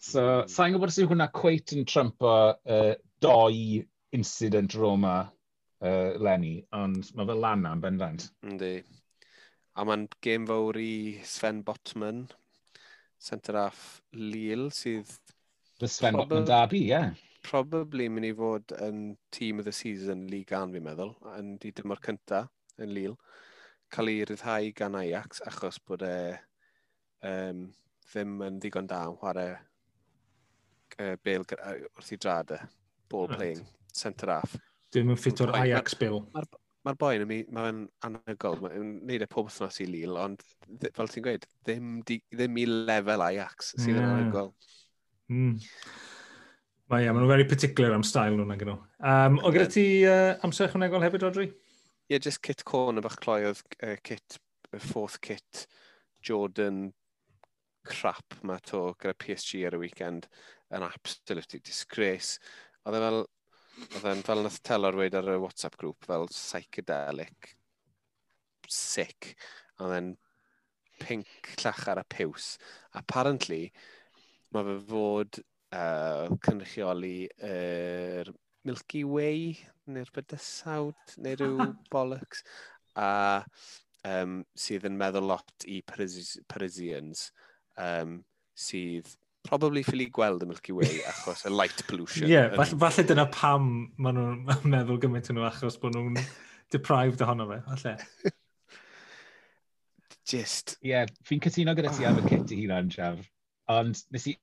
[0.00, 0.48] So, hmm.
[0.48, 3.82] sa'n gwybod sy'n hwnna cweit yn trympo uh, doi
[4.16, 8.30] incident Roma uh, Lenny, ond mae fel lan yn bendant.
[8.48, 8.78] Yndi.
[9.76, 12.24] A mae'n gêm fawr i Sven Botman,
[13.20, 15.12] centre half Lille, sydd...
[15.80, 16.32] The Sven probab...
[16.32, 16.94] Botman Derby, ie.
[16.94, 17.12] Yeah.
[17.44, 21.76] Probably mynd i fod yn team of the season League An, fi'n meddwl, yn di
[21.76, 22.46] dymor cynta
[22.80, 23.16] yn Lille,
[23.92, 26.16] cael ei ryddhau gan Ajax achos bod e
[27.28, 27.66] um,
[28.08, 29.58] ddim yn ddigon da yn chwarae
[31.00, 32.60] uh, Bale wrth i drad e.
[33.10, 33.38] Ball right.
[33.38, 33.62] playing,
[33.96, 34.58] centre half.
[34.94, 36.20] Dwi'n mynd ffit o'r Ajax Bale.
[36.34, 36.50] Mae'r
[36.86, 40.44] ma boi yn mae'n anhygol, mae'n neud e pob wythnos i Lille, ond
[40.96, 44.12] fel ti'n gweud, ddim, di, ddim i lefel Ajax sydd yn yeah.
[44.14, 44.54] anhygol.
[45.30, 45.58] Mm.
[46.90, 48.78] Mae yeah, maen nhw'n very particular am style nhw'n ag nhw.
[49.06, 51.50] Um, o gyda ti uh, amser ychwanegol hefyd, Rodri?
[51.50, 54.40] Ie, yeah, just kit corn y bach cloi oedd uh, kit,
[54.74, 55.66] y fourth kit,
[56.26, 56.88] Jordan
[57.86, 60.26] crap ma to gyda PSG ar y weekend
[60.76, 62.38] yn absolutely disgrace.
[62.86, 63.20] Oedd e fel,
[63.90, 67.54] oedd e'n fel nath telor weid ar y WhatsApp grŵp, fel psychedelic,
[68.70, 69.34] sick,
[69.80, 70.12] oedd e'n
[71.00, 72.52] pink llach ar y piws.
[73.00, 73.64] Apparently,
[74.54, 78.32] mae fe fod uh, cynrychioli yr er
[78.68, 79.54] Milky Way,
[79.90, 82.42] neu'r Bydysawd, neu rhyw bollocks,
[83.00, 83.40] a
[84.06, 87.30] um, sydd yn meddwl lot i Paris Parisians,
[87.80, 88.18] um,
[88.52, 89.08] sydd
[89.48, 92.28] probably ffili gweld y Milky Way achos y light pollution.
[92.28, 96.20] Ie, yeah, falle, falle dyna pam maen nhw'n meddwl gymaint nhw achos bod nhw'n
[96.74, 98.34] deprived ohono fe, falle.
[100.30, 100.76] Just.
[100.84, 103.24] Ie, yeah, fi'n cytuno gyda ti am y kit i hunan, Siaf.
[103.72, 104.36] Ond nes i,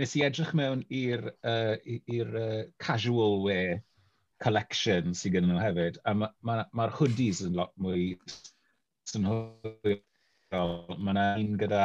[0.00, 3.80] nes i edrych mewn i'r uh, uh, casual wear
[4.40, 8.14] collection sydd gen nhw hefyd, a mae'r ma, ma, hoodies yn lot mwy
[9.10, 10.00] synhwyr.
[10.50, 11.84] Mae yna un gyda...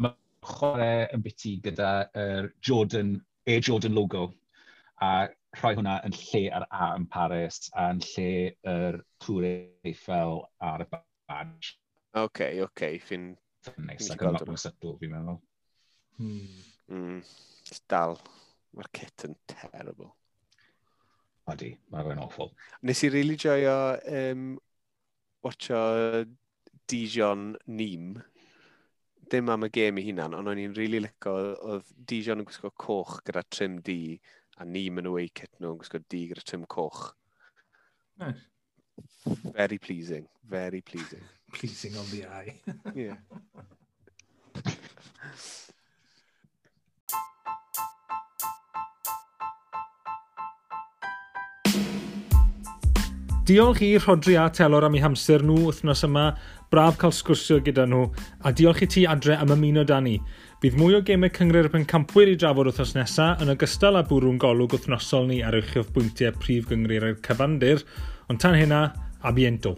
[0.00, 0.12] Ma,
[0.46, 4.28] chwarae yn biti gyda uh, Jordan, Air Jordan logo
[5.02, 8.30] a rhoi hwnna yn lle ar A yn Paris a yn lle
[8.72, 9.48] yr Tŵr
[9.88, 11.76] Eiffel ar y badge.
[12.16, 12.98] Oce, okay, oce, okay.
[13.02, 13.34] fi'n...
[13.82, 15.40] Neis, ac yn lot mwy sydl, fi'n meddwl.
[16.20, 16.60] Hmm.
[16.92, 17.18] Mm,
[17.90, 18.14] dal,
[18.76, 20.12] mae'r kit yn terrible.
[21.50, 22.52] Odi, mae'n fe'n awful.
[22.86, 23.76] Nes i really joio
[24.20, 24.46] um,
[25.46, 25.80] watcho
[26.90, 28.14] Dijon Neem
[29.30, 31.34] dim am y gêm i hunan, ond o'n i'n rili really licio,
[31.72, 34.18] oedd Dijon yn gwisgo coch gyda trim D,
[34.60, 37.08] a ni yn away kit nhw'n gwisgo D gyda trim coch.
[38.22, 38.46] Nice.
[39.52, 41.24] Very pleasing, very pleasing.
[41.52, 42.54] pleasing on the eye.
[42.94, 43.16] yeah.
[53.46, 56.32] Diolch i Rodri a Telor am eu hamser nhw wythnos yma
[56.72, 58.06] braf cael sgwrsio gyda nhw
[58.46, 60.16] a diolch i ti adre am ymuno da ni.
[60.62, 64.40] Bydd mwy o gemau cyngred y campwyr i drafod wrthos nesaf yn ogystal â bwrw'n
[64.42, 67.86] golwg wythnosol ni ar uchaf bwyntiau prif gyngreir yr cyfandir,
[68.30, 68.82] ond tan hynna,
[69.22, 69.76] abiento.